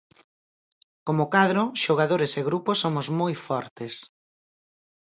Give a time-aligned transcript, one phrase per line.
[1.07, 3.93] Como cadro, xogadores e grupo somos moi fortes.